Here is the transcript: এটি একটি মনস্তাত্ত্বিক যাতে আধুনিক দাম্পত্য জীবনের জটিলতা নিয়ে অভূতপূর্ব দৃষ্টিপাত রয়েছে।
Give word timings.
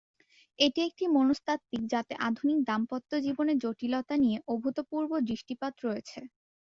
এটি 0.59 0.79
একটি 0.83 1.05
মনস্তাত্ত্বিক 1.15 1.83
যাতে 1.93 2.13
আধুনিক 2.27 2.59
দাম্পত্য 2.69 3.11
জীবনের 3.25 3.57
জটিলতা 3.63 4.15
নিয়ে 4.23 4.37
অভূতপূর্ব 4.47 5.11
দৃষ্টিপাত 5.29 5.73
রয়েছে। 5.85 6.19